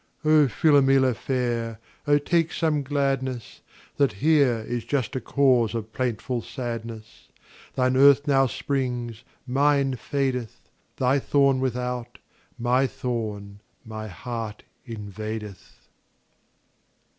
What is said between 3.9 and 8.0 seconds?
That here is juster cause of plaintful sadness! Thine